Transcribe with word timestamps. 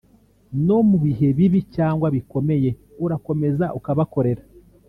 no 0.65 0.77
mu 0.89 0.97
bihe 1.03 1.27
bibi 1.37 1.59
cyangwa 1.75 2.07
bikomeye 2.15 2.69
urakomeza 3.05 3.65
ukabakorera 3.77 4.43